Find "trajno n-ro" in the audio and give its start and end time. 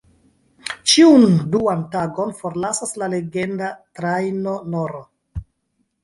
3.99-5.03